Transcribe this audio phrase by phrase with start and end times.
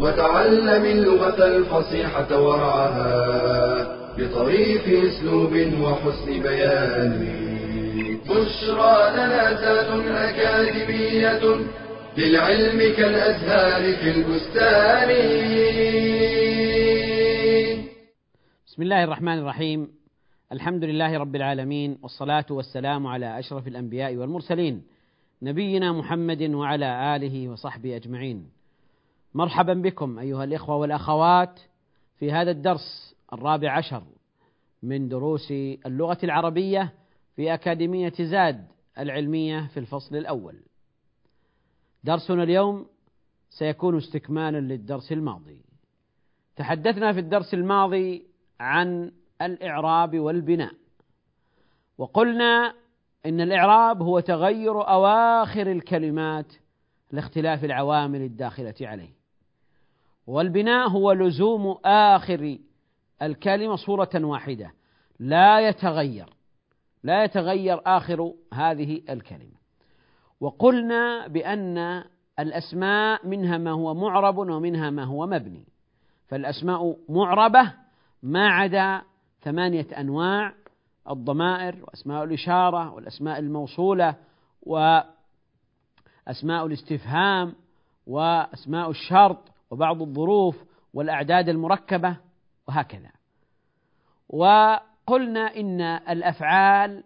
[0.00, 3.12] وتعلم اللغة الفصيحة ورعاها
[4.18, 5.52] بطريف أسلوب
[5.82, 7.12] وحسن بيان.
[8.24, 11.42] بشرى لنا زاد أكاديمية
[12.18, 15.10] للعلم كالأزهار في البستان.
[18.66, 19.88] بسم الله الرحمن الرحيم.
[20.52, 24.82] الحمد لله رب العالمين والصلاة والسلام على أشرف الأنبياء والمرسلين
[25.42, 28.59] نبينا محمد وعلى آله وصحبه أجمعين.
[29.34, 31.60] مرحبا بكم أيها الإخوة والأخوات
[32.16, 34.02] في هذا الدرس الرابع عشر
[34.82, 35.50] من دروس
[35.86, 36.94] اللغة العربية
[37.36, 38.66] في أكاديمية زاد
[38.98, 40.56] العلمية في الفصل الأول.
[42.04, 42.86] درسنا اليوم
[43.50, 45.60] سيكون استكمالا للدرس الماضي.
[46.56, 48.26] تحدثنا في الدرس الماضي
[48.60, 50.72] عن الإعراب والبناء.
[51.98, 52.74] وقلنا
[53.26, 56.52] إن الإعراب هو تغير أواخر الكلمات
[57.12, 59.19] لاختلاف العوامل الداخلة عليه.
[60.26, 62.58] والبناء هو لزوم آخر
[63.22, 64.72] الكلمة صورة واحدة.
[65.18, 66.34] لا يتغير.
[67.02, 69.60] لا يتغير آخر هذه الكلمة.
[70.40, 72.04] وقلنا بأن
[72.38, 75.64] الأسماء منها ما هو معرب ومنها ما هو مبني.
[76.28, 77.72] فالأسماء معربة
[78.22, 79.02] ما عدا
[79.42, 80.54] ثمانية أنواع
[81.10, 84.16] الضمائر وأسماء الإشارة والأسماء الموصولة
[84.62, 85.06] وأسماء
[86.66, 87.54] الاستفهام
[88.06, 89.38] وأسماء الشرط
[89.70, 92.16] وبعض الظروف والأعداد المركبة
[92.68, 93.10] وهكذا.
[94.28, 97.04] وقلنا إن الأفعال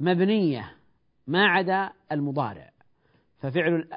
[0.00, 0.72] مبنية
[1.26, 2.70] ما عدا المضارع.
[3.38, 3.88] ففعل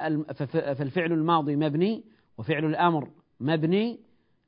[0.74, 2.04] فالفعل الماضي مبني
[2.38, 3.08] وفعل الأمر
[3.40, 4.00] مبني.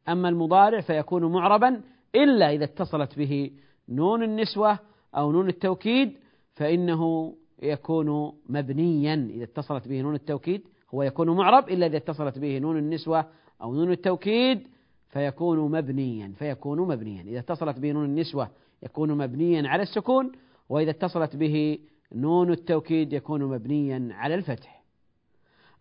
[0.08, 1.82] أما المضارع فيكون معربا
[2.14, 3.50] إلا إذا اتصلت به
[3.88, 4.78] نون النسوة
[5.16, 6.16] أو نون التوكيد
[6.54, 9.14] فإنه يكون مبنيا.
[9.30, 10.62] إذا اتصلت به نون التوكيد
[10.94, 13.26] هو يكون معرب إلا إذا اتصلت به نون النسوة
[13.62, 14.68] أو نون التوكيد
[15.08, 17.22] فيكون مبنيا فيكون مبنيا.
[17.22, 18.50] إذا اتصلت به نون النسوة
[18.82, 20.32] يكون مبنيا على السكون
[20.68, 21.78] وإذا اتصلت به
[22.12, 24.82] نون التوكيد يكون مبنيا على الفتح.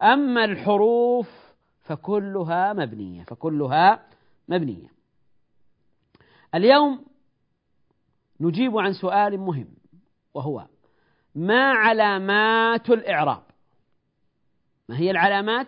[0.03, 1.30] أما الحروف
[1.81, 4.06] فكلها مبنية فكلها
[4.50, 4.88] مبنية.
[6.56, 7.06] اليوم
[8.41, 9.68] نجيب عن سؤال مهم
[10.34, 10.66] وهو
[11.36, 13.48] ما علامات الإعراب؟
[14.89, 15.67] ما هي العلامات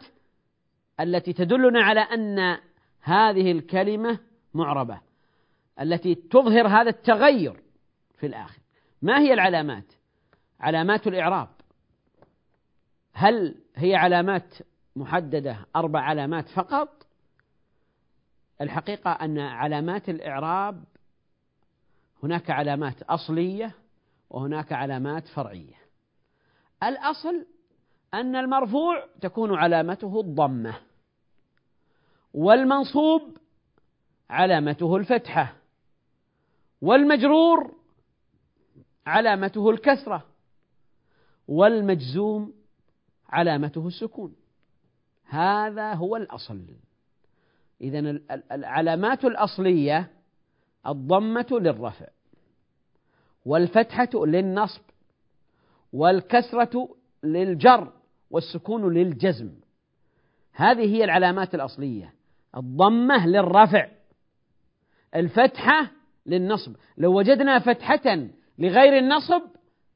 [0.99, 2.57] التي تدلنا على أن
[3.01, 4.19] هذه الكلمة
[4.53, 5.01] معربة
[5.81, 7.61] التي تظهر هذا التغير
[8.17, 8.59] في الآخر.
[9.01, 9.85] ما هي العلامات؟
[10.59, 11.49] علامات الإعراب.
[13.13, 14.55] هل هي علامات
[14.95, 17.07] محددة أربع علامات فقط؟
[18.61, 20.83] الحقيقة أن علامات الإعراب
[22.23, 23.75] هناك علامات أصلية
[24.29, 25.81] وهناك علامات فرعية.
[26.83, 27.45] الأصل
[28.13, 30.75] أن المرفوع تكون علامته الضمة
[32.33, 33.37] والمنصوب
[34.29, 35.55] علامته الفتحة
[36.81, 37.75] والمجرور
[39.05, 40.25] علامته الكسرة
[41.47, 42.53] والمجزوم
[43.29, 44.35] علامته السكون.
[45.25, 46.65] هذا هو الأصل.
[47.81, 47.99] إذا
[48.51, 50.11] العلامات الأصلية
[50.87, 52.07] الضمة للرفع
[53.45, 54.81] والفتحة للنصب
[55.93, 57.91] والكسرة للجر.
[58.31, 59.51] والسكون للجزم.
[60.53, 62.13] هذه هي العلامات الأصلية.
[62.57, 63.87] الضمة للرفع.
[65.15, 65.91] الفتحة
[66.25, 66.75] للنصب.
[66.97, 68.27] لو وجدنا فتحة
[68.59, 69.41] لغير النصب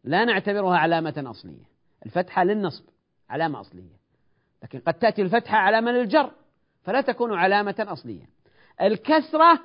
[0.03, 1.63] لا نعتبرها علامة أصلية.
[2.05, 2.83] الفتحة للنصب
[3.29, 3.95] علامة أصلية.
[4.63, 6.31] لكن قد تأتي الفتحة علامة للجر
[6.83, 8.29] فلا تكون علامة أصلية.
[8.81, 9.59] الكسرة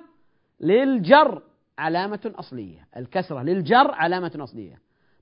[0.60, 1.42] للجر
[1.78, 2.86] علامة أصلية.
[2.96, 4.78] الكسرة للجر علامة أصلية.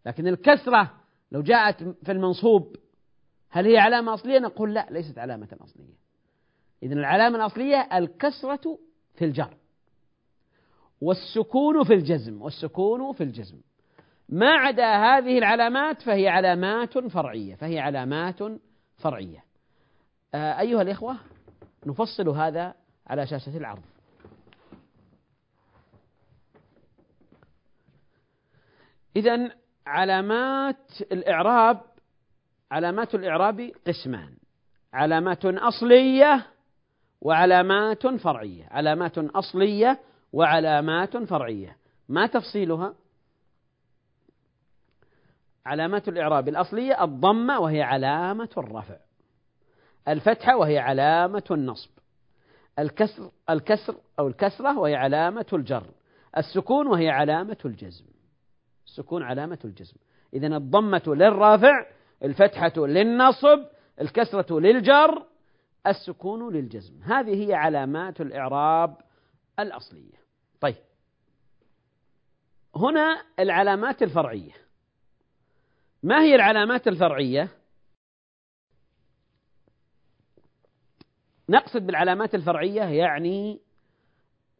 [0.07, 0.91] لكن الكسرة
[1.33, 2.77] لو جاءت في المنصوب
[3.51, 5.99] هل هي علامة أصلية؟ نقول لا ليست علامة أصلية.
[6.83, 8.79] إذن العلامة الأصلية الكسرة
[9.15, 9.57] في الجر
[11.01, 13.61] والسكون في الجزم والسكون في الجزم.
[14.29, 18.39] ما عدا هذه العلامات فهي علامات فرعية فهي علامات
[18.97, 19.45] فرعية.
[20.35, 21.17] آه، أيها الإخوة
[21.87, 22.75] نفصل هذا
[23.07, 23.83] على شاشة العرض.
[29.17, 29.51] إذا
[29.87, 31.03] علامات
[37.21, 38.69] وعلامات فرعية.
[38.71, 40.01] علامات أصلية
[40.33, 41.77] وعلامات فرعية.
[42.09, 42.95] ما تفصيلها؟
[45.67, 48.97] علامات الإعراب الأصلية الضمة وهي علامة الرفع.
[50.09, 51.91] الفتحة وهي علامة النصب.
[52.79, 55.87] الكسر الكسر أو الكسرة وهي علامة الجر.
[56.37, 58.05] السكون وهي علامة الجزم.
[58.87, 59.97] السكون علامة الجزم.
[60.35, 61.87] إذا الضمة للرافع
[62.25, 63.65] الفتحة للنصب
[64.01, 65.27] الكسرة للجر
[65.87, 67.03] السكون للجزم.
[67.03, 68.97] هذه هي علامات الإعراب
[69.61, 70.19] الأصلية.
[70.61, 70.77] طيب.
[72.77, 74.53] هنا العلامات الفرعية.
[76.03, 77.49] ما هي العلامات الفرعية؟
[81.49, 83.61] نقصد بالعلامات الفرعية يعني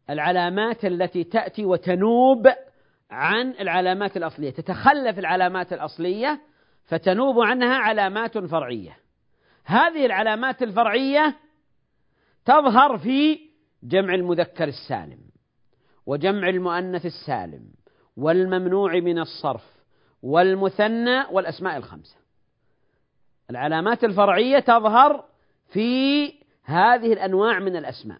[0.09, 2.47] العلامات التي تأتي وتنوب
[3.11, 6.41] عن العلامات الأصلية تتخلف العلامات الأصلية
[6.85, 8.97] فتنوب عنها علامات فرعية.
[9.65, 11.35] هذه العلامات الفرعية
[12.45, 13.39] تظهر في
[13.83, 15.19] جمع المذكر السالم
[16.05, 17.65] وجمع المؤنث السالم
[18.17, 19.65] والممنوع من الصرف
[20.23, 22.15] والمثنى والأسماء الخمسة.
[23.49, 25.25] العلامات الفرعية تظهر
[25.69, 26.27] في
[26.63, 28.19] هذه الأنواع من الأسماء.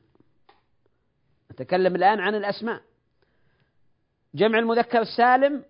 [1.51, 2.81] نتكلم الآن عن الأسماء.
[4.35, 5.63] جمع المذكر السالم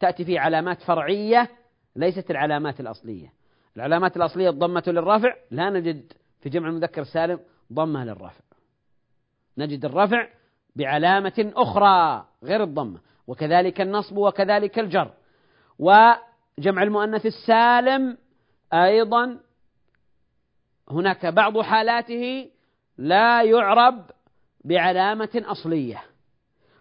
[0.00, 1.50] تأتي فيه علامات فرعية
[1.96, 3.32] ليست العلامات الأصلية.
[3.76, 7.40] العلامات الأصلية الضمة للرفع لا نجد في جمع المذكر السالم
[7.72, 8.40] ضمة للرفع.
[9.58, 10.28] نجد الرفع
[10.76, 15.10] بعلامة أخرى غير الضمة وكذلك النصب وكذلك الجر.
[15.78, 18.18] وجمع المؤنث السالم
[18.72, 19.38] أيضا
[20.90, 22.50] هناك بعض حالاته
[22.98, 24.10] لا يعرب
[24.64, 26.02] بعلامة أصلية.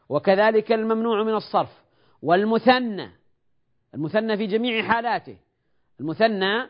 [0.09, 1.83] وكذلك الممنوع من الصرف
[2.21, 3.11] والمثنى
[3.95, 5.37] المثنى في جميع حالاته.
[5.99, 6.69] المثنى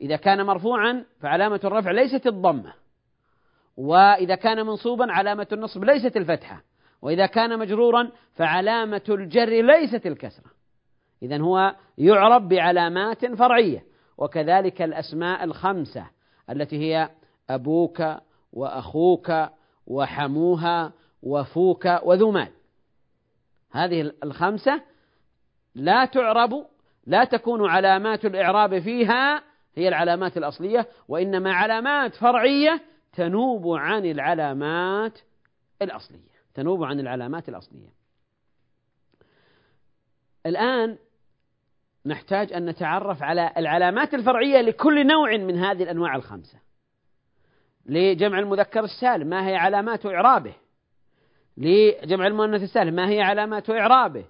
[0.00, 2.74] إذا كان مرفوعا فعلامة الرفع ليست الضمة
[3.76, 6.62] وإذا كان منصوبا علامة النصب ليست الفتحة
[7.02, 10.50] وإذا كان مجرورا فعلامة الجر ليست الكسرة.
[11.22, 13.84] إذا هو يعرب بعلامات فرعية
[14.18, 16.06] وكذلك الأسماء الخمسة
[16.50, 17.10] التي هي
[17.50, 18.02] أبوك
[18.52, 19.32] وأخوك
[19.86, 20.92] وحموها
[21.22, 22.52] وفوك وذو مال.
[23.72, 24.91] هذه الخمسة
[25.74, 26.66] لا تعرب
[27.06, 29.42] لا تكون علامات الإعراب فيها
[29.74, 32.82] هي العلامات الأصلية وإنما علامات فرعية
[33.12, 35.18] تنوب عن العلامات
[35.82, 37.88] الأصلية تنوب عن العلامات الأصلية.
[40.46, 40.98] الآن
[42.06, 46.58] نحتاج أن نتعرف على العلامات الفرعية لكل نوع من هذه الأنواع الخمسة.
[47.86, 50.54] لجمع المذكر السالم ما هي علامات إعرابه؟
[51.56, 54.24] لجمع المؤنث السالم ما هي علامات إعرابه؟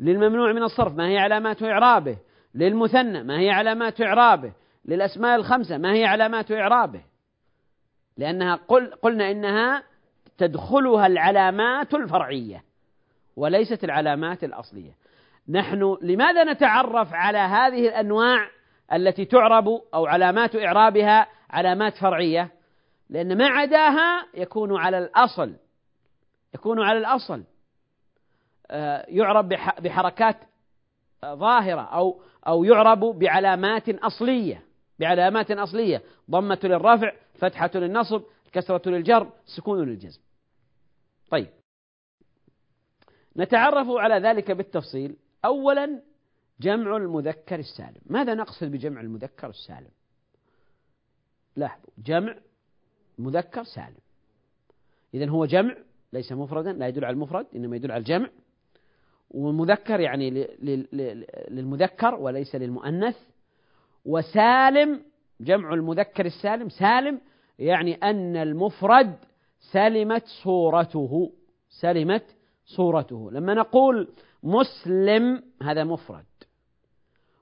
[0.00, 2.18] للممنوع من الصرف ما هي علامات إعرابه؟
[2.54, 4.52] للمثنى ما هي علامات إعرابه؟
[4.84, 7.00] للأسماء الخمسة ما هي علامات إعرابه؟
[8.16, 9.82] لأنها قل قلنا إنها
[10.38, 12.62] تدخلها العلامات الفرعية
[13.36, 14.92] وليست العلامات الأصلية.
[15.48, 18.48] نحن لماذا نتعرف على هذه الأنواع
[18.92, 22.50] التي تعرب أو علامات إعرابها علامات فرعية؟
[23.10, 25.56] لأن ما عداها يكون على الأصل
[26.54, 27.44] يكون على الأصل.
[29.08, 29.48] يعرب
[29.82, 30.36] بحركات
[31.24, 34.62] ظاهرة أو أو يعرب بعلامات أصلية
[34.98, 36.02] بعلامات أصلية.
[36.30, 38.22] ضمة للرفع فتحة للنصب
[38.52, 40.20] كسرة للجر سكون للجزم.
[41.30, 41.48] طيب.
[43.36, 45.16] نتعرف على ذلك بالتفصيل.
[45.44, 46.02] أولا
[46.60, 48.00] جمع المذكر السالم.
[48.06, 49.90] ماذا نقصد بجمع المذكر السالم؟
[51.56, 52.34] لاحظوا جمع
[53.18, 53.96] مذكر سالم.
[55.14, 55.76] إذا هو جمع
[56.12, 58.28] ليس مفردا لا يدل على المفرد إنما يدل على الجمع.
[59.30, 60.46] ومذكر يعني
[61.50, 63.16] للمذكر وليس للمؤنث.
[64.04, 65.02] وسالم
[65.40, 67.20] جمع المذكر السالم سالم
[67.58, 69.16] يعني أن المفرد
[69.72, 71.32] سلمت صورته
[71.80, 72.24] سلمت
[72.64, 73.30] صورته.
[73.30, 74.08] لما نقول
[74.42, 76.24] مسلم هذا مفرد.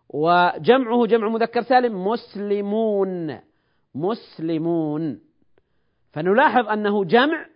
[0.08, 3.38] وجمعه جمع مذكر سالم مسلمون
[3.94, 5.20] مسلمون.
[6.12, 7.46] فنلاحظ أنه جمع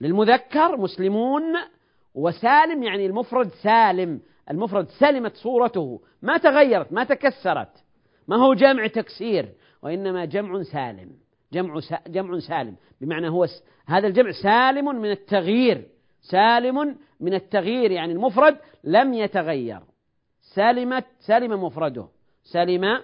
[0.00, 1.42] للمذكر مسلمون
[2.14, 4.20] وسالم يعني المفرد سالم.
[4.50, 7.84] المفرد سلمت صورته ما تغيرت ما تكسرت.
[8.28, 9.48] ما هو جمع تكسير
[9.82, 11.10] وإنما جمع سالم.
[11.52, 12.76] جمع جمع سالم.
[13.00, 13.46] بمعنى هو
[13.86, 15.88] هذا الجمع سالم من التغيير.
[16.20, 19.80] سالم من التغيير يعني المفرد لم يتغير.
[20.40, 22.08] سلمت سلم مفرده.
[22.44, 23.00] سلم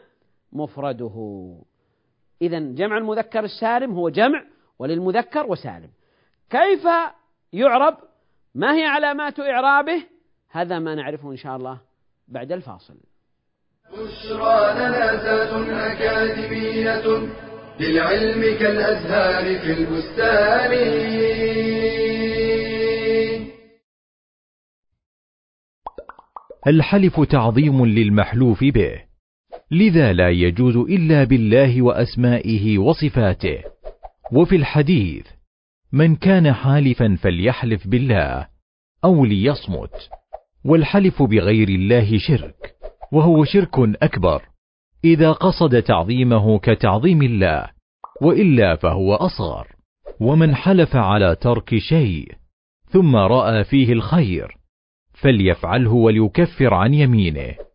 [0.53, 1.47] مفرده.
[2.43, 4.45] إذا جمع المذكر السالم هو جمع
[4.79, 5.91] وللمذكر وسالم.
[6.51, 6.87] كيف
[7.53, 7.97] يعرب
[8.57, 10.03] ما هي علامات إعرابه؟
[10.51, 11.81] هذا ما نعرفه إن شاء الله
[12.29, 12.95] بعد الفاصل.
[13.93, 17.29] بشرى لنا أكاديمية
[17.81, 20.73] للعلم كالأزهار في البستان.
[26.67, 29.03] الحلف تعظيم للمحلوف به
[29.71, 33.63] لذا لا يجوز إلا بالله وأسمائه وصفاته.
[34.33, 35.36] وفي الحديث
[35.93, 38.49] من كان حالفا فليحلف بالله
[39.05, 40.11] أو ليصمت
[40.65, 42.77] والحلف بغير الله شرك
[43.13, 44.43] وهو شرك أكبر.
[45.05, 47.71] إذا قصد تعظيمه كتعظيم الله
[48.23, 49.67] وإلا فهو أصغر.
[50.21, 52.33] ومن حلف على ترك شيء
[52.89, 54.57] ثم رأى فيه الخير
[55.15, 57.66] فليفعله وليكفر عن يمينه.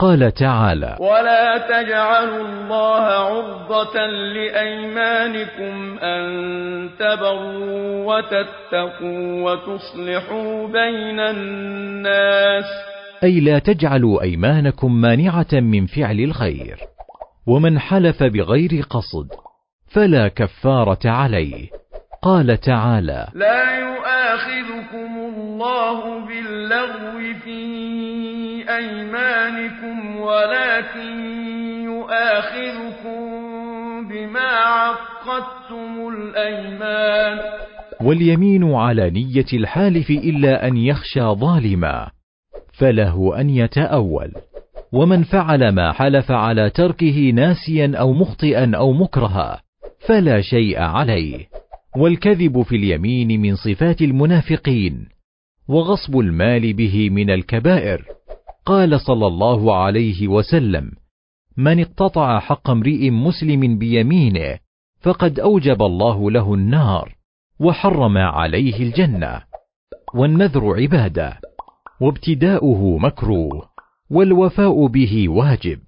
[0.00, 12.64] قال تعالى ولا تجعلوا الله عرضة لأيمانكم أن تبروا وتتقوا وتصلحوا بين الناس
[13.24, 16.78] أي لا تجعلوا أيمانكم مانعة من فعل الخير
[17.46, 19.28] ومن حلف بغير قصد
[19.94, 21.81] فلا كفارة عليه.
[22.22, 27.60] قال تعالى لا يؤاخذكم الله باللغو في
[28.76, 31.10] أيمانكم ولكن
[31.84, 33.22] يؤاخذكم
[34.08, 37.38] بما عقدتم الأيمان.
[38.00, 42.10] واليمين على نية الحالف إلا أن يخشى ظالما
[42.78, 44.32] فله أن يتأول.
[44.92, 49.62] ومن فعل ما حلف على تركه ناسيا أو مخطئا أو مكرها
[50.06, 51.52] فلا شيء عليه.
[51.96, 55.08] والكذب في اليمين من صفات المنافقين
[55.68, 58.04] وغصب المال به من الكبائر.
[58.66, 60.90] قال صلى الله عليه وسلم
[61.56, 64.58] من اقتطع حق امرئ مسلم بيمينه
[65.00, 67.16] فقد أوجب الله له النار
[67.60, 69.42] وحرم عليه الجنة.
[70.14, 71.40] والنذر عبادة
[72.00, 73.68] وابتداؤه مكروه
[74.10, 75.78] والوفاء به واجب.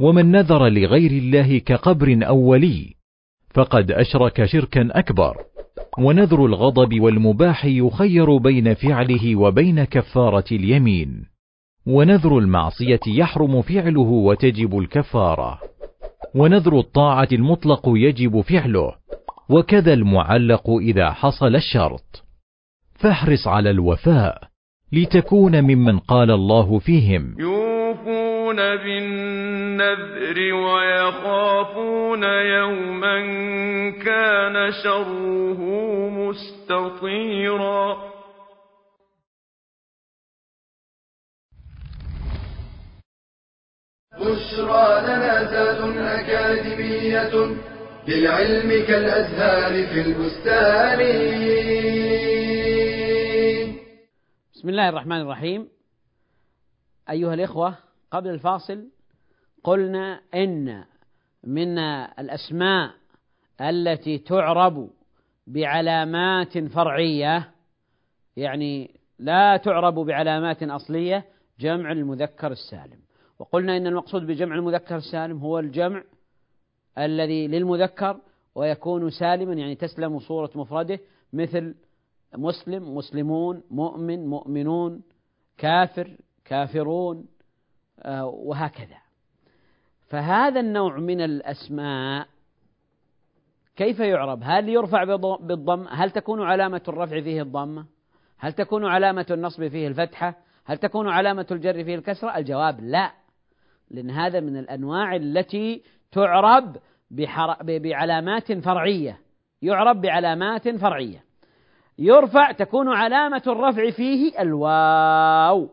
[0.00, 3.01] ومن نذر لغير الله كقبر أو ولي
[3.54, 5.36] فقد أشرك شركا أكبر.
[5.98, 11.26] ونذر الغضب والمباح يخير بين فعله وبين كفارة اليمين.
[11.86, 15.58] ونذر المعصية يحرم فعله وتجب الكفارة.
[16.34, 18.92] ونذر الطاعة المطلق يجب فعله.
[19.48, 22.24] وكذا المعلق إذا حصل الشرط.
[22.94, 24.42] فاحرص على الوفاء
[24.92, 27.34] لتكون ممن قال الله فيهم.
[28.52, 33.20] يوفون بالنذر ويخافون يوما
[34.04, 35.60] كان شره
[36.10, 38.12] مستطيرا
[44.20, 47.56] بشرى لنا زاد أكاديمية
[48.08, 50.98] للعلم كالأزهار في البستان.
[54.54, 55.68] بسم الله الرحمن الرحيم.
[57.10, 57.74] أيها الإخوة
[58.12, 58.88] قبل الفاصل
[59.64, 60.84] قلنا إن
[61.44, 61.78] من
[62.18, 62.90] الأسماء
[63.60, 64.90] التي تعرب
[65.46, 67.50] بعلامات فرعية
[68.36, 71.24] يعني لا تعرب بعلامات أصلية
[71.60, 72.98] جمع المذكر السالم.
[73.38, 76.02] وقلنا إن المقصود بجمع المذكر السالم هو الجمع
[76.98, 78.20] الذي للمذكر
[78.54, 81.00] ويكون سالما يعني تسلم صورة مفرده
[81.32, 81.74] مثل
[82.34, 85.02] مسلم مسلمون مؤمن مؤمنون
[85.58, 87.26] كافر كافرون.
[88.22, 88.96] وهكذا.
[90.08, 92.26] فهذا النوع من الأسماء
[93.76, 95.04] كيف يعرب؟ هل يرفع
[95.40, 97.86] بالضم؟ هل تكون علامة الرفع فيه الضمة
[98.38, 103.12] هل تكون علامة النصب فيه الفتحة؟ هل تكون علامة الجر فيه الكسرة؟ الجواب لا
[103.90, 105.82] لأن هذا من الأنواع التي
[106.12, 106.76] تعرب
[107.60, 109.18] بعلامات فرعية.
[109.62, 111.24] يعرب بعلامات فرعية.
[111.98, 115.68] يرفع تكون علامة الرفع فيه الواو.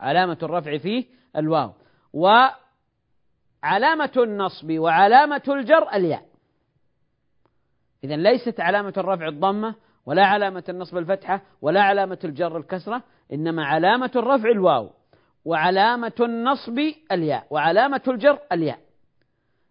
[0.00, 1.04] علامة الرفع فيه
[1.36, 1.72] الواو.
[2.12, 6.26] وعلامة النصب وعلامة الجر الياء.
[8.04, 9.74] إذا ليست علامة الرفع الضمة
[10.06, 14.90] ولا علامة النصب الفتحة ولا علامة الجر الكسرة إنما علامة الرفع الواو
[15.44, 16.78] وعلامة النصب
[17.12, 18.78] الياء وعلامة الجر الياء.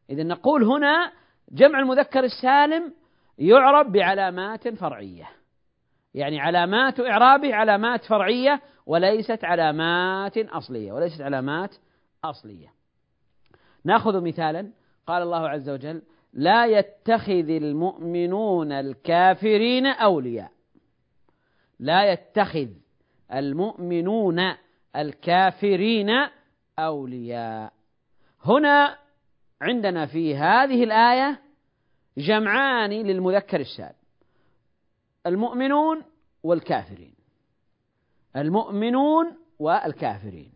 [0.09, 1.11] إذا نقول هنا
[1.51, 2.93] جمع المذكر السالم
[3.37, 5.29] يعرب بعلامات فرعية.
[6.13, 11.75] يعني علامات إعرابه علامات فرعية وليست علامات أصلية وليست علامات
[12.23, 12.73] أصلية.
[13.85, 14.71] نأخذ مثالا
[15.07, 16.01] قال الله عز وجل
[16.33, 20.51] لا يتخذ المؤمنون الكافرين أولياء.
[21.79, 22.67] لا يتخذ
[23.33, 24.39] المؤمنون
[24.95, 26.09] الكافرين
[26.79, 27.73] أولياء.
[28.45, 28.97] هنا
[29.61, 31.39] عندنا في هذه الآية
[32.17, 34.00] جمعان للمذكر السالم
[35.27, 36.03] المؤمنون
[36.43, 37.15] والكافرين.
[38.35, 40.51] المؤمنون والكافرين.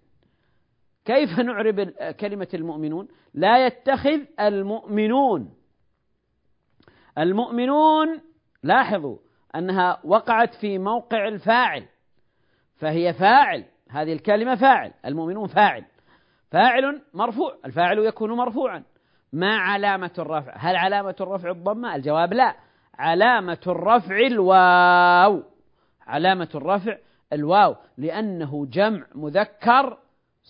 [1.06, 1.82] كيف نعرب
[2.20, 5.54] كلمة المؤمنون؟ لا يتخذ المؤمنون.
[7.18, 8.22] المؤمنون
[8.64, 9.18] لاحظوا
[9.56, 11.86] أنها وقعت في موقع الفاعل
[12.76, 15.86] فهي فاعل هذه الكلمة فاعل المؤمنون فاعل.
[16.52, 18.84] فاعل مرفوع الفاعل يكون مرفوعا.
[19.34, 22.56] ما علامة الرفع؟ هل علامة الرفع الضمة؟ الجواب لا.
[22.98, 25.44] علامة الرفع الواو.
[26.08, 26.98] علامة الرفع
[27.34, 27.76] الواو.
[27.98, 29.98] لأنه جمع مذكر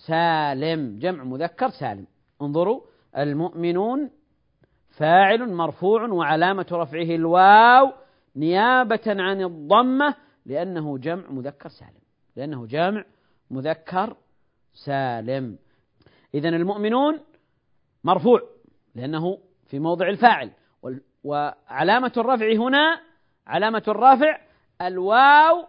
[0.07, 0.99] سالم.
[0.99, 2.07] جمع مذكر سالم.
[2.41, 2.81] انظروا
[3.17, 4.09] المؤمنون
[4.97, 7.91] فاعل مرفوع وعلامة رفعه الواو
[8.35, 12.01] نيابة عن الضمة لأنه جمع مذكر سالم.
[12.35, 13.03] لأنه جمع
[13.51, 14.15] مذكر
[14.85, 15.57] سالم.
[16.33, 17.19] إذا المؤمنون
[18.03, 18.41] مرفوع
[18.95, 19.37] لأنه
[19.67, 20.51] في موضع الفاعل.
[21.25, 23.01] وعلامة الرفع هنا
[23.47, 24.37] علامة الرفع
[24.81, 25.65] الواو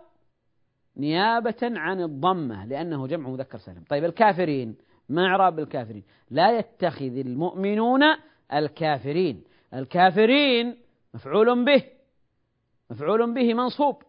[0.97, 3.85] نيابة عن الضمة لأنه جمع مذكر سالم.
[3.89, 4.77] طيب الكافرين
[5.09, 8.03] ما إعراب الكافرين؟ لا يتخذ المؤمنون
[8.53, 9.45] الكافرين.
[9.75, 10.77] الكافرين
[11.15, 11.83] مفعول به
[12.91, 14.03] مفعول به منصوب.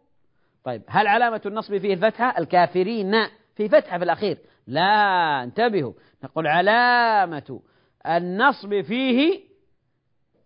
[0.63, 3.11] طيب هل علامة النصب فيه الفتحة؟ الكافرين
[3.55, 4.37] في فتحة في الأخير.
[4.67, 5.93] لا انتبهوا.
[6.23, 7.59] نقول علامة
[8.05, 9.46] النصب فيه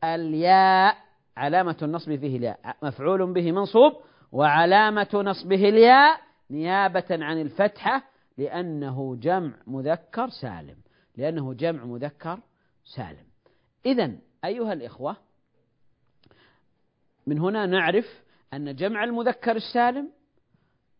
[0.03, 0.98] الياء
[1.38, 2.75] علامة النصب فيه الياء.
[2.84, 3.93] مفعول به منصوب
[4.31, 8.03] وعلامة نصبه الياء نيابة عن الفتحة
[8.38, 10.77] لأنه جمع مذكر سالم.
[11.17, 12.39] لأنه جمع مذكر
[12.96, 13.25] سالم.
[13.86, 14.12] إذا
[14.46, 15.15] أيها الإخوة
[17.27, 18.05] من هنا نعرف
[18.53, 20.12] أن جمع المذكر السالم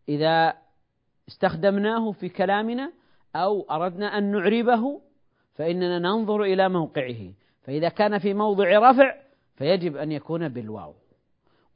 [0.08, 0.54] إذا
[1.28, 2.92] استخدمناه في كلامنا
[3.36, 5.00] أو أردنا أن نعربه
[5.54, 7.32] فإننا ننظر إلى موقعه.
[7.62, 9.14] فإذا كان في موضع رفع
[9.56, 10.94] فيجب أن يكون بالواو.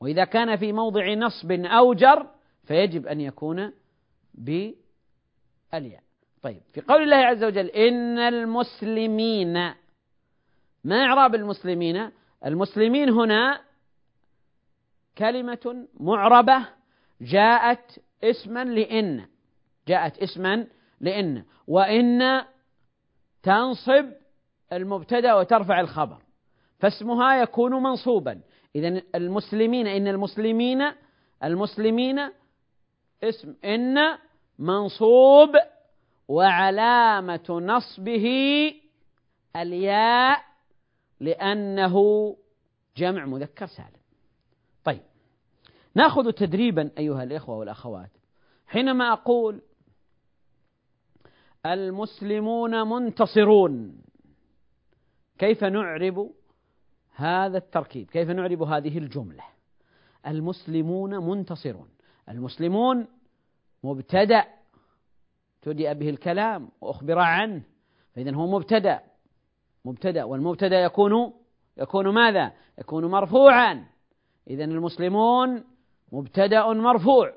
[0.00, 2.26] وإذا كان في موضع نصب أو جر
[2.64, 3.72] فيجب أن يكون
[4.34, 6.02] بالياء.
[6.42, 9.52] طيب في قول الله عز وجل إن المسلمين
[10.84, 12.10] ما إعراب المسلمين؟
[12.46, 13.60] المسلمين هنا
[15.18, 16.68] كلمة معربة
[17.20, 19.26] جاءت اسما لإن
[19.88, 20.66] جاءت اسما
[21.00, 21.44] لإن.
[21.66, 22.42] وإن
[23.42, 24.12] تنصب
[24.72, 26.18] المبتدأ وترفع الخبر
[26.78, 28.40] فاسمها يكون منصوبا.
[28.76, 30.92] إذا المسلمين إن المسلمين
[31.44, 32.18] المسلمين
[33.22, 33.98] اسم إن
[34.58, 35.50] منصوب
[36.28, 38.26] وعلامة نصبه
[39.56, 40.44] الياء
[41.20, 41.96] لأنه
[42.96, 44.00] جمع مذكر سالم.
[44.84, 45.02] طيب
[45.94, 48.10] نأخذ تدريبا أيها الإخوة والأخوات.
[48.66, 49.62] حينما أقول
[51.66, 54.02] المسلمون منتصرون
[55.38, 56.30] كيف نعرب
[57.14, 59.44] هذا التركيب؟ كيف نعرب هذه الجملة؟
[60.26, 61.88] المسلمون منتصرون.
[62.28, 63.06] المسلمون
[63.84, 64.44] مبتدأ.
[65.62, 67.62] تدأ به الكلام وأخبر عنه.
[68.14, 69.00] فإذا هو مبتدأ.
[69.84, 70.24] مبتدأ.
[70.24, 71.32] والمبتدأ يكون
[71.76, 73.84] يكون ماذا؟ يكون مرفوعا.
[74.50, 75.64] إذا المسلمون
[76.12, 77.34] مبتدأ مرفوع.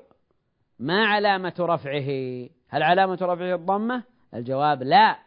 [0.78, 4.02] ما علامة رفعه؟ هل علامة رفعه الضمة؟
[4.34, 5.18] الجواب لا.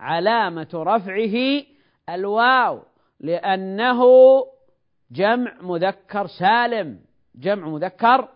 [0.00, 1.64] علامة رفعه
[2.08, 2.82] الواو
[3.20, 4.02] لأنه
[5.10, 7.00] جمع مذكر سالم.
[7.34, 8.28] جمع مذكر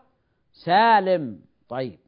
[0.53, 1.40] سالم.
[1.68, 1.98] طيب.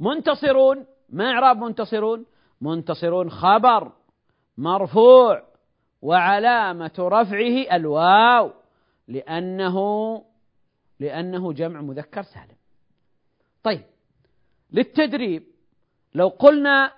[0.00, 0.86] منتصرون.
[1.08, 2.26] ما إعراب منتصرون؟
[2.60, 3.92] منتصرون خبر
[4.58, 5.42] مرفوع.
[6.02, 8.52] وعلامة رفعه الواو
[9.08, 9.76] لأنه
[11.00, 12.56] لأنه جمع مذكر سالم.
[13.62, 13.84] طيب.
[14.72, 15.42] للتدريب
[16.14, 16.92] لو قلنا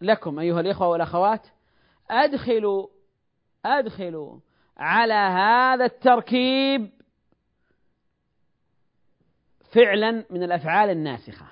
[0.00, 1.46] لكم أيها الإخوة والأخوات
[2.10, 2.86] أدخلوا
[3.64, 4.38] أدخلوا
[4.76, 6.90] على هذا التركيب
[9.72, 11.46] فعلا من الأفعال الناسخة.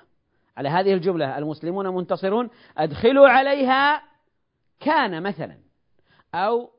[0.57, 4.03] على هذه الجملة المسلمون منتصرون أدخلوا عليها
[4.81, 5.59] كان مثلا
[6.35, 6.71] أو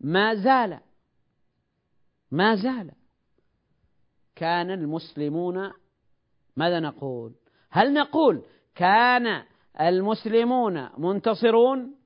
[0.00, 0.80] ما زال
[2.30, 2.90] ما زال.
[4.36, 5.72] كان المسلمون
[6.56, 7.34] ماذا نقول؟
[7.70, 9.44] هل نقول كان
[9.80, 11.97] المسلمون منتصرون؟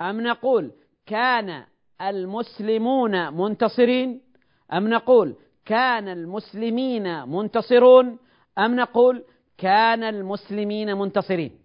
[0.00, 0.72] أم نقول
[1.06, 1.64] كان
[2.00, 4.20] المسلمون منتصرين؟
[4.72, 8.18] أم نقول كان المسلمين منتصرون؟
[8.58, 9.24] أم نقول
[9.58, 11.58] كان المسلمين منتصرين؟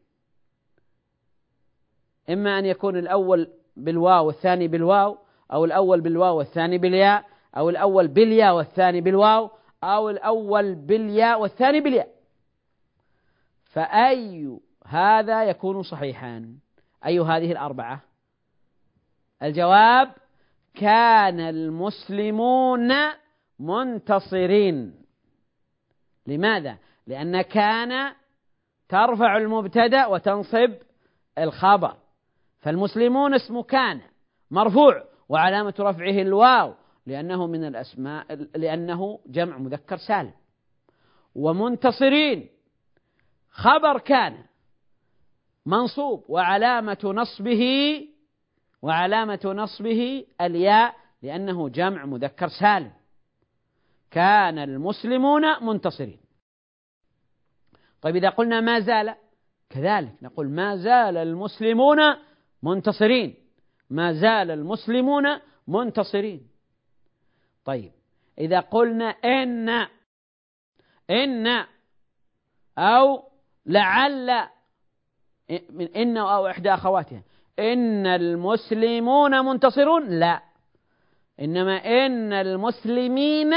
[2.29, 5.17] إما أن يكون الأول بالواو والثاني بالواو
[5.53, 7.25] أو الأول بالواو والثاني بالياء
[7.57, 9.49] أو الأول بالياء والثاني بالواو
[9.83, 12.07] أو الأول بالياء والثاني بالياء.
[13.65, 16.55] فأي هذا يكون صحيحا؟
[17.05, 18.10] أي هذه الأربعة؟
[19.43, 20.13] الجواب
[20.75, 22.93] كان المسلمون
[23.59, 24.95] منتصرين.
[26.27, 26.77] لماذا؟
[27.07, 28.13] لأن كان
[28.89, 30.73] ترفع المبتدأ وتنصب
[31.37, 31.97] الخبر.
[32.59, 34.01] فالمسلمون اسم كان
[34.51, 36.73] مرفوع وعلامة رفعه الواو
[37.05, 40.33] لأنه من الأسماء لأنه جمع مذكر سالم.
[41.35, 42.49] ومنتصرين
[43.51, 44.37] خبر كان
[45.65, 47.63] منصوب وعلامة نصبه
[48.81, 52.91] وعلامة نصبه الياء لأنه جمع مذكر سالم.
[54.11, 56.19] كان المسلمون منتصرين.
[58.01, 59.15] طيب إذا قلنا ما زال
[59.69, 61.97] كذلك نقول ما زال المسلمون
[62.63, 63.35] منتصرين.
[63.89, 66.47] ما زال المسلمون منتصرين.
[67.65, 67.91] طيب
[68.37, 69.87] إذا قلنا إن
[71.09, 71.65] إن
[72.77, 73.23] أو
[73.65, 74.29] لعل
[75.95, 77.23] إن أو إحدى أخواتها.
[77.59, 80.41] إن المسلمون منتصرون؟ لا.
[81.39, 83.53] إنما إن المسلمين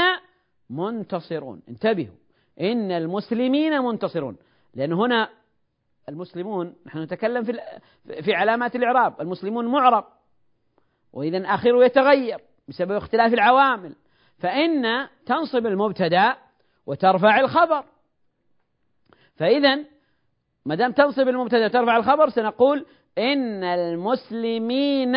[0.69, 1.61] منتصرون.
[1.69, 2.15] انتبهوا.
[2.61, 4.37] إن المسلمين منتصرون.
[4.73, 5.29] لأن هنا
[6.09, 7.59] المسلمون نحن نتكلم في
[8.21, 9.21] في علامات الإعراب.
[9.21, 10.05] المسلمون معرب.
[11.13, 13.95] وإذا آخره يتغير بسبب اختلاف العوامل.
[14.37, 16.35] فإن تنصب المبتدأ
[16.85, 17.85] وترفع الخبر.
[19.35, 19.79] فإذا
[20.65, 22.85] ما دام تنصب المبتدأ وترفع الخبر سنقول
[23.17, 25.15] إن المسلمين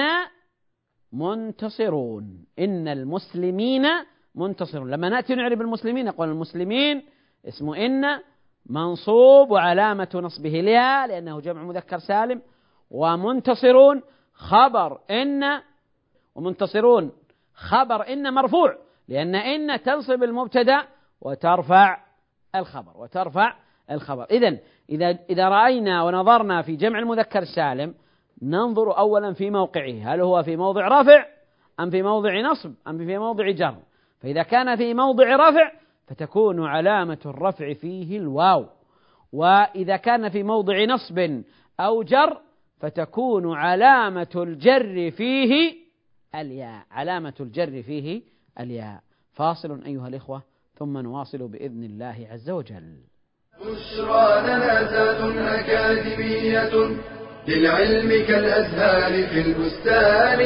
[1.12, 2.44] منتصرون.
[2.58, 3.86] إن المسلمين
[4.34, 4.90] منتصرون.
[4.90, 7.02] لما نأتي نعرب المسلمين نقول المسلمين
[7.48, 8.04] اسمه إن
[8.66, 12.42] منصوب وعلامة نصبه الياء لأنه جمع مذكر سالم.
[12.90, 15.60] ومنتصرون خبر إن
[16.34, 17.12] ومنتصرون
[17.54, 18.78] خبر إن مرفوع.
[19.08, 20.84] لأن إن تنصب المبتدأ
[21.20, 22.04] وترفع
[22.54, 23.56] الخبر وترفع
[23.90, 24.24] الخبر.
[24.30, 24.58] إذا
[24.90, 27.94] إذا إذا رأينا ونظرنا في جمع المذكر السالم
[28.42, 30.14] ننظر أولا في موقعه.
[30.14, 31.26] هل هو في موضع رفع
[31.80, 33.76] أم في موضع نصب أم في موضع جر؟
[34.20, 35.72] فإذا كان في موضع رفع
[36.06, 38.66] فتكون علامة الرفع فيه الواو.
[39.32, 41.42] وإذا كان في موضع نصب
[41.80, 42.40] أو جر
[42.80, 45.74] فتكون علامة الجر فيه
[46.34, 46.86] الياء.
[46.90, 48.22] علامة الجر فيه
[48.60, 49.00] الياء.
[49.32, 50.42] فاصل أيها الإخوة
[50.74, 52.96] ثم نواصل بإذن الله عز وجل.
[53.60, 56.70] بشرى لنا أكاديمية
[57.48, 60.38] للعلم كالأزهار في البستان.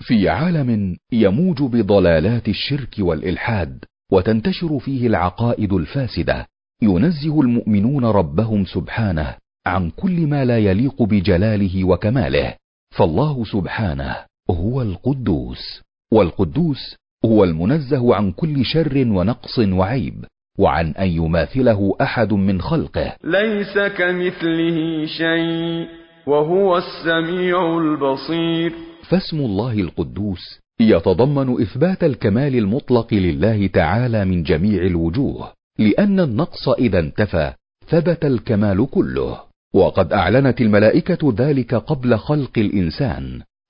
[0.00, 6.46] في عالم يموج بضلالات الشرك والإلحاد وتنتشر فيه العقائد الفاسدة
[6.82, 12.56] ينزه المؤمنون ربهم سبحانه عن كل ما لا يليق بجلاله وكماله
[12.98, 20.24] فالله سبحانه هو القدوس والقدوس هو المنزه عن كل شر ونقص وعيب
[20.58, 23.16] وعن أن يماثله أحد من خلقه.
[23.24, 25.86] ليس كمثله شيء
[26.26, 28.72] وهو السميع البصير.
[29.08, 36.98] فاسم الله القدوس يتضمن إثبات الكمال المطلق لله تعالى من جميع الوجوه لأن النقص إذا
[36.98, 37.52] انتفى
[37.88, 39.38] ثبت الكمال كله.
[39.74, 43.42] وقد أعلنت الملائكة ذلك قبل خلق الإنسان.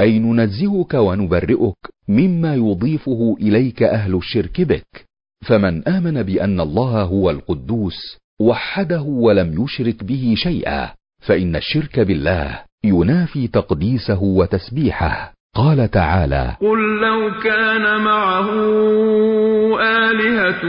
[0.00, 1.76] أي ننزهك ونبرئك
[2.08, 5.06] مما يضيفه إليك أهل الشرك بك.
[5.48, 10.90] فمن آمن بأن الله هو القدوس وحده ولم يشرك به شيئا
[11.26, 15.34] فإن الشرك بالله ينافي تقديسه وتسبيحه.
[15.56, 18.50] قال تعالى قل لو كان معه
[19.80, 20.62] آلهة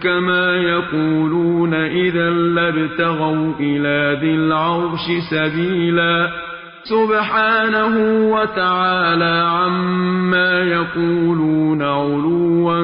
[0.00, 6.45] كما يقولون إذا لابتغوا إلى ذي العرش سبيلا.
[6.88, 7.94] سبحانه
[8.34, 12.80] وتعالى عما يقولون علوا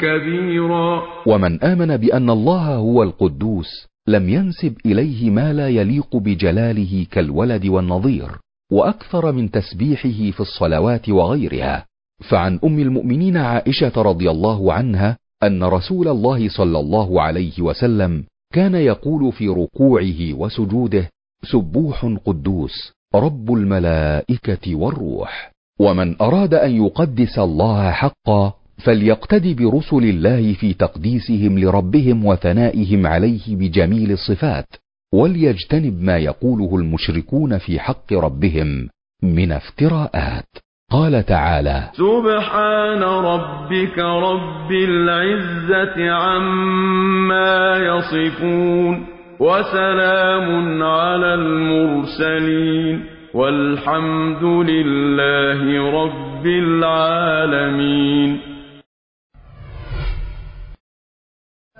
[0.00, 1.02] كبيرا.
[1.26, 8.28] ومن آمن بأن الله هو القدوس لم ينسب إليه ما لا يليق بجلاله كالولد والنظير
[8.72, 11.86] وأكثر من تسبيحه في الصلوات وغيرها.
[12.30, 18.74] فعن أم المؤمنين عائشة رضي الله عنها أن رسول الله صلى الله عليه وسلم كان
[18.74, 21.10] يقول في ركوعه وسجوده
[21.52, 25.52] سبوح قدوس رب الملائكة والروح.
[25.80, 28.52] ومن أراد أن يقدس الله حقا
[28.84, 34.66] فليقتدي برسل الله في تقديسهم لربهم وثنائهم عليه بجميل الصفات
[35.14, 38.88] وليجتنب ما يقوله المشركون في حق ربهم
[39.22, 40.48] من افتراءات.
[40.90, 49.15] قال تعالى سبحان ربك رب العزة عما يصفون.
[49.40, 58.40] وسلام على المرسلين والحمد لله رب العالمين.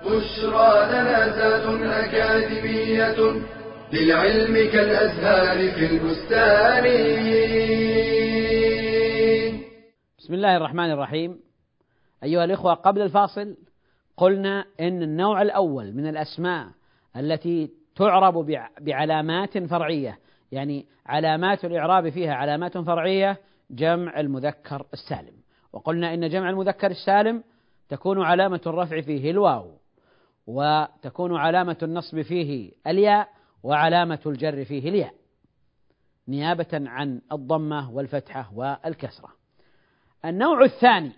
[0.05, 3.17] بشرى لنا زاد أكاديمية
[3.93, 6.85] للعلم كالأزهار في البستان.
[10.19, 11.39] بسم الله الرحمن الرحيم.
[12.23, 13.55] أيها الإخوة قبل الفاصل
[14.17, 16.76] قلنا إن النوع الأول من الأسماء
[17.17, 18.45] التي تعرب
[18.81, 20.19] بعلامات فرعية.
[20.51, 23.37] يعني علامات الإعراب فيها علامات فرعية
[23.71, 25.33] جمع المذكر السالم.
[25.73, 27.43] وقلنا إن جمع المذكر السالم
[27.89, 29.77] تكون علامة الرفع فيه الواو
[30.47, 33.29] وتكون علامة النصب فيه الياء
[33.63, 35.13] وعلامة الجر فيه الياء
[36.27, 39.29] نيابة عن الضمة والفتحة والكسرة.
[40.25, 41.11] النوع الثاني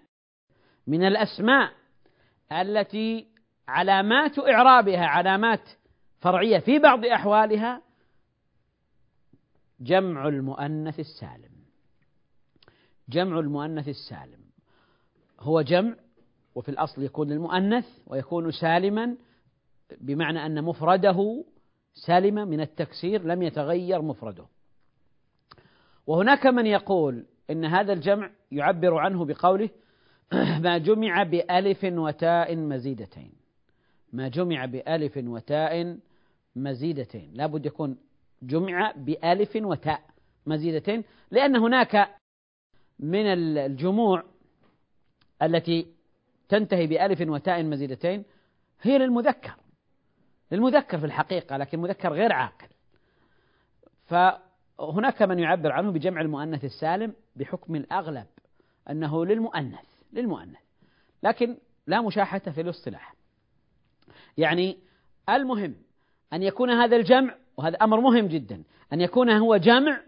[0.87, 1.71] من الأسماء
[2.51, 3.27] التي
[3.67, 5.69] علامات إعرابها علامات
[6.19, 7.81] فرعية في بعض أحوالها
[9.79, 11.51] جمع المؤنث السالم.
[13.09, 14.39] جمع المؤنث السالم.
[15.39, 15.95] هو جمع
[16.55, 19.15] وفي الأصل يكون للمؤنث ويكون سالما
[20.01, 21.45] بمعنى أن مفرده
[21.93, 24.45] سالم من التكسير لم يتغير مفرده.
[26.07, 29.69] وهناك من يقول إن هذا الجمع يعبر عنه بقوله
[30.63, 33.31] ما جمع بألف وتاء مزيدتين.
[34.13, 35.97] ما جمع بألف وتاء
[36.55, 37.31] مزيدتين.
[37.33, 37.97] لابد يكون
[38.41, 40.01] جمع بألف وتاء
[40.45, 42.15] مزيدتين لأن هناك
[42.99, 44.23] من الجموع
[45.41, 45.93] التي
[46.49, 48.23] تنتهي بألف وتاء مزيدتين
[48.81, 49.55] هي للمذكر.
[50.51, 52.67] للمذكر في الحقيقة لكن مذكر غير عاقل.
[54.05, 58.27] فهناك من يعبر عنه بجمع المؤنث السالم بحكم الأغلب
[58.89, 60.59] أنه للمؤنث للمؤنث.
[61.23, 61.57] لكن
[61.87, 63.15] لا مشاحة في الاصطلاح.
[64.37, 64.77] يعني
[65.29, 65.75] المهم
[66.33, 68.63] أن يكون هذا الجمع وهذا أمر مهم جدا
[68.93, 70.01] أن يكون هو جمع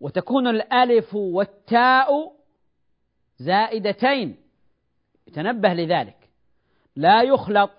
[0.00, 2.32] وتكون الألف والتاء
[3.38, 4.36] زائدتين.
[5.32, 6.30] تنبه لذلك.
[6.96, 7.70] لا يخلط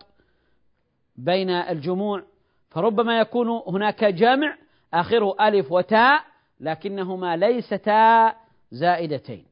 [1.16, 2.24] بين الجموع
[2.70, 4.58] فربما يكون هناك جمع
[4.94, 6.26] آخره ألف وتاء
[6.60, 8.36] لكنهما ليستا
[8.72, 9.46] زائدتين.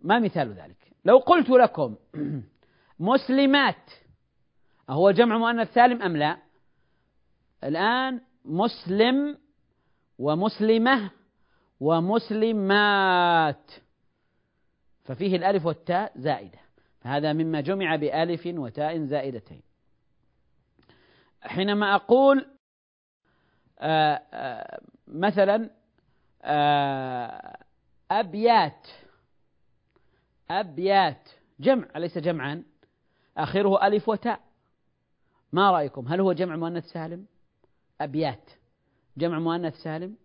[0.00, 1.96] ما مثال ذلك؟ لو قلت لكم
[2.98, 3.90] مسلمات
[4.88, 6.38] أهو جمع مؤنث سالم أم لا؟
[7.64, 9.38] الآن مسلم
[10.18, 11.10] ومسلمة
[11.80, 13.70] ومسلمات.
[15.04, 16.58] ففيه الألف والتاء زائدة.
[17.00, 19.62] فهذا مما جمع بألف وتاء زائدتين.
[21.42, 22.46] حينما أقول
[23.78, 25.70] آآ آه، آآ آه، مثلا
[26.42, 27.58] آآ آه،
[28.10, 28.86] أبيات
[30.50, 31.28] أبيات
[31.60, 32.62] جمع أليس جمعا؟
[33.36, 34.40] آخره ألف وتاء.
[35.52, 37.26] ما رأيكم؟ هل هو جمع مؤنث سالم؟
[38.00, 38.50] أبيات.
[39.16, 40.16] جمع مؤنث سالم؟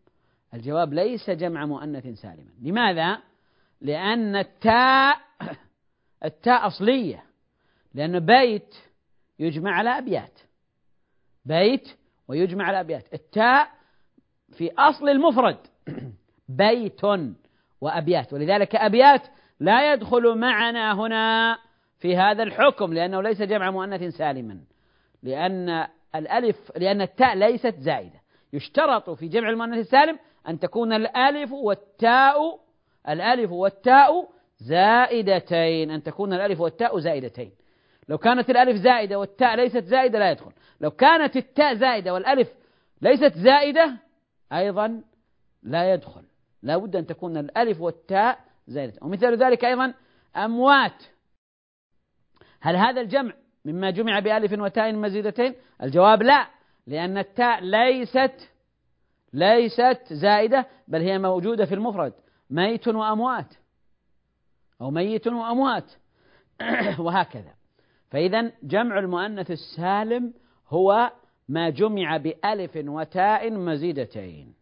[0.53, 2.51] الجواب ليس جمع مؤنث سالما.
[2.61, 3.21] لماذا؟
[3.81, 5.17] لأن التاء
[6.25, 7.23] التاء أصلية.
[7.93, 8.75] لأن بيت
[9.39, 10.39] يجمع على أبيات.
[11.45, 11.87] بيت
[12.27, 13.13] ويجمع على أبيات.
[13.13, 13.69] التاء
[14.57, 15.57] في أصل المفرد.
[16.49, 17.01] بيت
[17.81, 18.33] وأبيات.
[18.33, 19.21] ولذلك أبيات
[19.59, 21.57] لا يدخل معنا هنا
[21.99, 24.59] في هذا الحكم لأنه ليس جمع مؤنث سالما.
[25.23, 28.21] لأن الألف لأن التاء ليست زائدة.
[28.53, 32.60] يشترط في جمع المؤنث السالم أن تكون الألف والتاء
[33.10, 37.51] الألف والتاء زائدتين أن تكون الألف والتاء زائدتين.
[38.10, 40.51] لو كانت الألف زائدة والتاء ليست زائدة لا يدخل.
[40.82, 42.51] لو كانت التاء زائدة والألف
[43.01, 43.97] ليست زائدة
[44.53, 45.01] أيضا
[45.63, 46.23] لا يدخل.
[46.63, 48.93] لا بد أن تكون الألف والتاء زائدة.
[49.01, 49.93] ومثال ذلك أيضا
[50.36, 51.03] أموات.
[52.62, 53.34] هل هذا الجمع
[53.67, 56.47] مما جمع بألف وتاء مزيدتين؟ الجواب لا
[56.88, 58.49] لأن التاء ليست
[59.34, 62.13] ليست زائدة بل هي موجودة في المفرد.
[62.49, 63.53] ميت وأموات
[64.82, 65.91] أو ميت وأموات.
[66.99, 67.53] وهكذا.
[68.10, 70.34] فإذا جمع المؤنث السالم
[70.69, 71.12] هو
[71.49, 74.53] ما جمع بألف وتاء مزيدتين.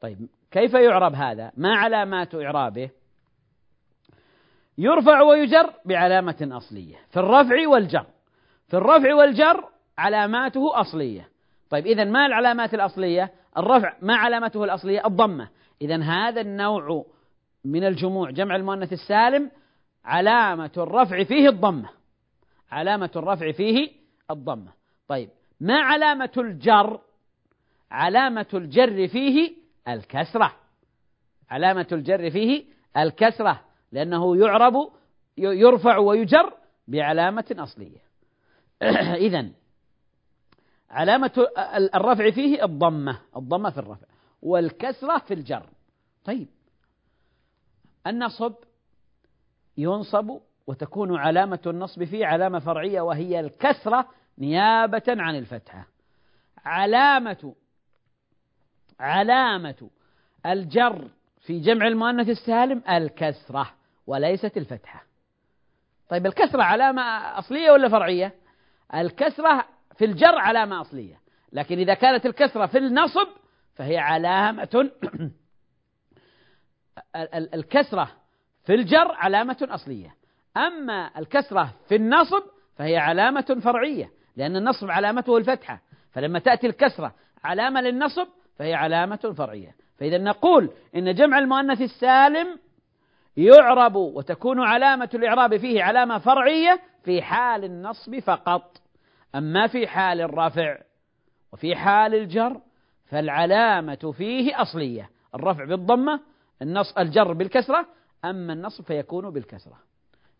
[0.00, 2.90] طيب كيف يعرب هذا؟ ما علامات إعرابه؟
[4.80, 8.06] يرفع ويجر بعلامة أصلية في الرفع والجر.
[8.68, 11.28] في الرفع والجر علاماته أصلية.
[11.70, 15.48] طيب إذا ما العلامات الأصلية؟ الرفع ما علامته الأصلية؟ الضمة.
[15.82, 17.04] إذا هذا النوع
[17.64, 19.50] من الجموع جمع المؤنث السالم
[20.04, 21.88] علامة الرفع فيه الضمة.
[22.70, 23.90] علامة الرفع فيه
[24.30, 24.72] الضمة.
[25.08, 25.28] طيب
[25.60, 27.00] ما علامة الجر؟
[27.90, 29.52] علامة الجر فيه
[29.88, 30.52] الكسرة.
[31.50, 32.64] علامة الجر فيه
[32.96, 33.69] الكسرة.
[33.92, 34.74] لأنه يعرب
[35.36, 36.52] يرفع ويجر
[36.88, 38.00] بعلامة أصلية.
[39.26, 39.48] إذا
[40.90, 41.46] علامة
[41.94, 44.06] الرفع فيه الضمة الضمة في الرفع
[44.42, 45.66] والكسرة في الجر.
[46.24, 46.48] طيب.
[48.06, 48.54] النصب
[49.76, 55.86] ينصب وتكون علامة النصب فيه علامة فرعية وهي الكسرة نيابة عن الفتحة.
[56.64, 57.54] علامة
[59.00, 59.90] علامة
[60.46, 63.79] الجر في جمع المؤنث السالم الكسرة.
[64.10, 65.04] وليست الفتحة.
[66.08, 67.02] طيب الكسرة علامة
[67.38, 68.34] أصلية ولا فرعية؟
[68.94, 69.64] الكسرة
[69.96, 71.20] في الجر علامة أصلية
[71.52, 73.28] لكن إذا كانت الكسرة في النصب
[73.74, 74.90] فهي علامة
[77.54, 78.10] الكسرة
[78.64, 80.14] في الجر علامة أصلية.
[80.56, 82.42] أما الكسرة في النصب
[82.76, 85.80] فهي علامة فرعية لأن النصب علامته الفتحة.
[86.12, 89.74] فلما تأتي الكسرة علامة للنصب فهي علامة فرعية.
[89.98, 92.58] فإذا نقول إن جمع المؤنث السالم
[93.36, 98.80] يعرب وتكون علامة الإعراب فيه علامة فرعية في حال النصب فقط.
[99.34, 100.78] أما في حال الرفع
[101.52, 102.60] وفي حال الجر
[103.06, 105.10] فالعلامة فيه أصلية.
[105.34, 106.20] الرفع بالضمة
[106.62, 107.86] النص الجر بالكسرة
[108.24, 109.78] أما النصب فيكون بالكسرة.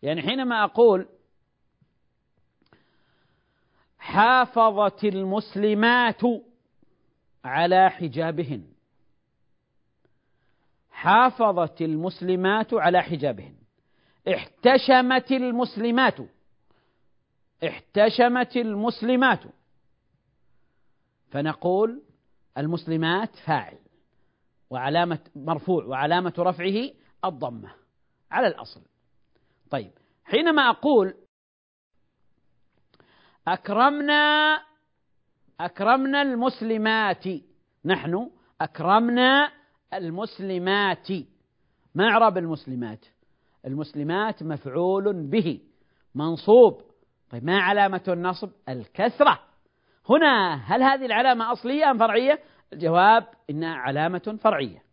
[0.01, 1.07] يعني حينما أقول
[3.99, 6.21] حافظت المسلمات
[7.45, 8.63] على حجابهن
[10.91, 13.55] حافظت المسلمات على حجابهن.
[14.33, 16.17] احتشمت المسلمات.
[17.67, 19.39] احتشمت المسلمات.
[21.31, 22.01] فنقول
[22.57, 23.77] المسلمات فاعل.
[24.69, 26.89] وعلامة مرفوع وعلامة رفعه
[27.25, 27.71] الضمة.
[28.31, 28.81] على الأصل.
[29.69, 29.91] طيب
[30.23, 31.13] حينما أقول
[33.47, 34.61] أكرمنا
[35.59, 37.23] أكرمنا المسلمات.
[37.85, 39.51] نحن أكرمنا
[39.93, 41.07] المسلمات.
[41.95, 43.05] ما إعراب المسلمات.
[43.65, 45.59] المسلمات مفعول به.
[46.15, 46.81] منصوب.
[47.29, 49.39] طيب ما علامة النصب؟ الكسرة.
[50.09, 52.39] هنا هل هذه العلامة أصلية أم فرعية؟
[52.73, 54.83] الجواب إنها علامة فرعية.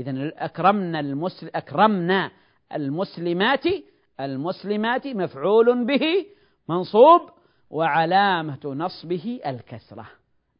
[0.00, 2.30] إذا أكرمنا المسل أكرمنا
[2.74, 3.64] المسلمات.
[4.20, 6.26] المسلمات مفعول به.
[6.68, 7.30] منصوب.
[7.70, 10.06] وعلامة نصبه الكسرة.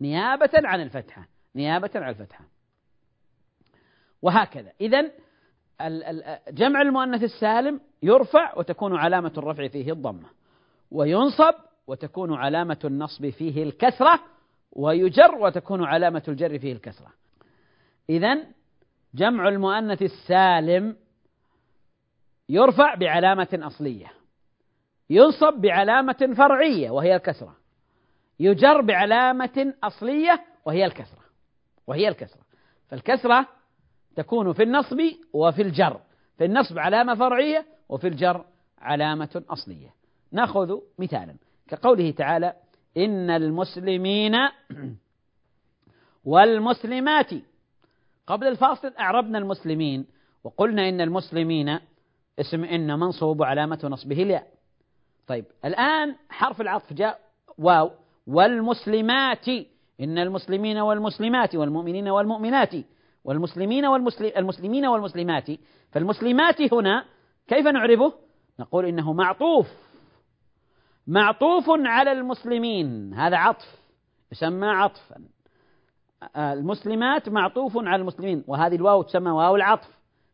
[0.00, 1.28] نيابة عن الفتحة.
[1.56, 2.44] نيابة عن الفتحة.
[4.22, 4.72] وهكذا.
[4.80, 5.10] إذا
[6.50, 10.28] جمع المؤنث السالم يرفع وتكون علامة الرفع فيه الضمة
[10.90, 11.54] وينصب
[11.86, 14.20] وتكون علامة النصب فيه الكسرة
[14.72, 17.12] ويجر وتكون علامة الجر فيه الكسرة.
[18.10, 18.44] إذا
[19.14, 20.96] جمع المؤنث السالم
[22.48, 24.12] يرفع بعلامة أصلية
[25.10, 27.56] ينصب بعلامة فرعية وهي الكسرة
[28.40, 31.24] يجر بعلامة أصلية وهي الكسرة
[31.86, 32.42] وهي الكسرة.
[32.88, 33.46] فالكسرة
[34.18, 35.00] تكون في النصب
[35.32, 36.00] وفي الجر.
[36.38, 38.44] في النصب علامة فرعية وفي الجر
[38.78, 39.94] علامة أصلية.
[40.32, 41.34] نأخذ مثالا.
[41.68, 42.52] كقوله تعالى
[42.96, 44.34] إن المسلمين
[46.24, 47.30] والمسلمات.
[48.26, 50.06] قبل الفاصل أعربنا المسلمين
[50.44, 51.78] وقلنا إن المسلمين
[52.40, 54.46] اسم إن منصوب وعلامة نصبه الياء.
[55.26, 57.20] طيب الآن حرف العطف جاء
[57.58, 57.90] واو.
[58.26, 59.48] والمسلمات.
[60.00, 62.74] إن المسلمين والمسلمات والمؤمنين والمؤمنات.
[63.28, 65.50] والمسلمين والمسلمين والمسلمات.
[65.92, 67.04] فالمسلمات هنا
[67.48, 68.12] كيف نعربه؟
[68.60, 69.66] نقول إنه معطوف.
[71.06, 73.14] معطوف على المسلمين.
[73.14, 73.80] هذا عطف
[74.32, 75.16] يسمى عطفا.
[76.36, 78.44] المسلمات معطوف على المسلمين.
[78.46, 79.88] وهذه الواو تسمى واو العطف.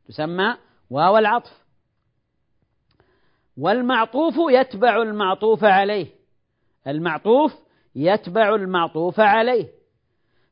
[0.08, 0.56] تسمى
[0.90, 1.64] واو العطف.
[3.56, 6.06] والمعطوف يتبع المعطوف عليه.
[6.86, 7.54] المعطوف
[7.94, 9.68] يتبع المعطوف عليه.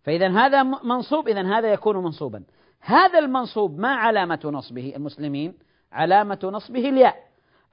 [0.02, 2.44] فإذا هذا منصوب إذا هذا يكون منصوبا.
[2.80, 5.54] هذا المنصوب ما علامة نصبه المسلمين؟
[5.92, 7.16] علامة نصبه الياء.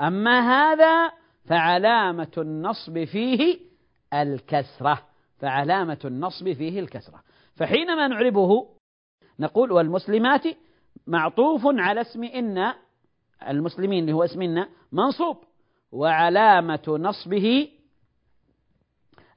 [0.01, 1.11] أما هذا
[1.45, 3.59] فعلامة النصب فيه
[4.13, 5.03] الكسرة.
[5.39, 7.23] فعلامة النصب فيه الكسرة.
[7.55, 8.67] فحينما نعربه
[9.39, 10.43] نقول والمسلمات
[11.07, 12.73] معطوف على اسم إن
[13.47, 15.37] المسلمين اللي هو اسم إن منصوب.
[15.91, 17.69] وعلامة نصبه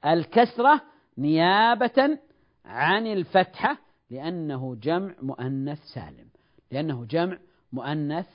[0.05, 0.81] الكسرة
[1.17, 2.19] نيابة
[2.65, 3.77] عن الفتحة
[4.09, 6.27] لأنه جمع مؤنث سالم.
[6.71, 7.37] لأنه جمع
[7.73, 8.27] مؤنث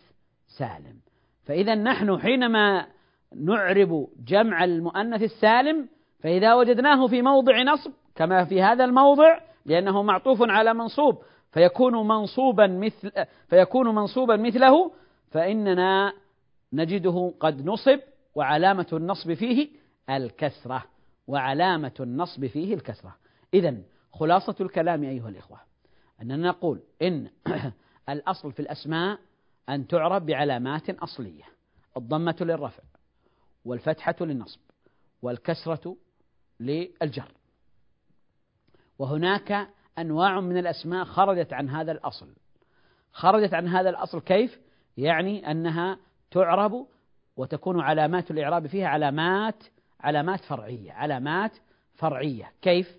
[0.59, 0.97] سالم.
[1.45, 2.87] فإذا نحن حينما
[3.37, 5.89] نعرب جمع المؤنث السالم
[6.21, 11.23] فإذا وجدناه في موضع نصب كما في هذا الموضع لأنه معطوف على منصوب
[11.53, 13.11] فيكون منصوبا مثل
[13.49, 14.93] فيكون منصوبا مثله
[15.31, 16.13] فإننا
[16.73, 17.99] نجده قد نصب
[18.35, 19.69] وعلامة النصب فيه
[20.11, 20.85] الكسرة.
[21.27, 23.17] وعلامة النصب فيه الكسرة.
[23.55, 23.77] إذا
[24.19, 25.61] خلاصة الكلام أيها الإخوة
[26.23, 27.31] أننا نقول إن
[28.09, 29.19] الأصل في الأسماء
[29.69, 31.45] أن تعرب بعلامات أصلية
[31.97, 32.83] الضمة للرفع
[33.65, 34.61] والفتحة للنصب
[35.23, 35.97] والكسرة
[36.61, 37.33] للجر
[38.99, 42.35] وهناك أنواع من الأسماء خرجت عن هذا الأصل
[43.13, 44.61] خرجت عن هذا الأصل كيف؟
[44.97, 45.99] يعني أنها
[46.31, 46.87] تعرب
[47.37, 49.65] وتكون علامات الإعراب فيها علامات
[50.01, 51.53] علامات فرعية علامات
[51.95, 52.99] فرعية كيف؟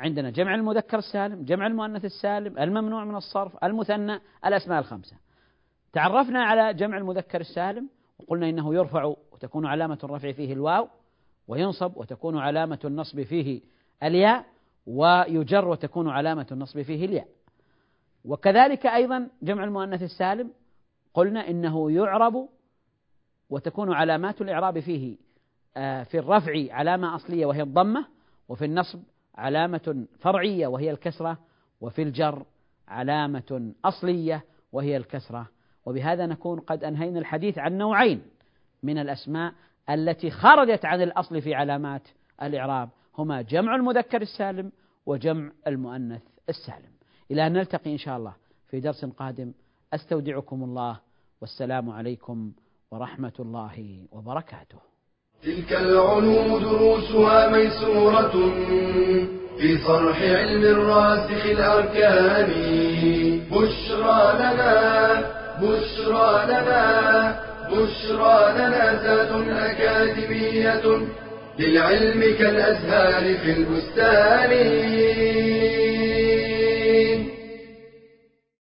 [0.00, 5.16] عندنا جمع المذكر السالم جمع المؤنث السالم الممنوع من الصرف المثنى الأسماء الخمسة.
[5.92, 7.88] تعرفنا على جمع المذكر السالم
[8.18, 10.88] وقلنا إنه يرفع وتكون علامة الرفع فيه الواو
[11.48, 13.60] وينصب وتكون علامة النصب فيه
[14.02, 14.44] الياء
[14.86, 17.28] ويجر وتكون علامة النصب فيه الياء.
[18.24, 20.50] وكذلك أيضا جمع المؤنث السالم
[21.14, 22.48] قلنا إنه يعرب
[23.50, 25.16] وتكون علامات الإعراب فيه
[25.76, 28.06] آه، في الرفع علامة أصلية وهي الضمة
[28.48, 29.02] وفي النصب
[29.40, 31.38] علامة فرعية وهي الكسرة
[31.80, 32.46] وفي الجر
[32.88, 35.48] علامة أصلية وهي الكسرة.
[35.86, 38.22] وبهذا نكون قد أنهينا الحديث عن نوعين
[38.82, 39.54] من الأسماء
[39.90, 42.02] التي خرجت عن الأصل في علامات
[42.42, 42.88] الإعراب.
[43.18, 44.72] هما جمع المذكر السالم
[45.06, 46.90] وجمع المؤنث السالم.
[47.30, 48.34] إلى أن نلتقي إن شاء الله
[48.66, 49.52] في درس قادم.
[49.94, 51.00] أستودعكم الله.
[51.40, 52.52] والسلام عليكم
[52.90, 54.89] ورحمة الله وبركاته.
[55.44, 58.52] تلك العلوم دروسها ميسورة
[59.58, 62.50] في صرح علم الراسخ الأركان.
[63.50, 65.24] بشرى لنا
[65.62, 70.82] بشرى لنا بشرى لنا زاد أكاديمية
[71.58, 74.50] للعلم كالأزهار في البستان.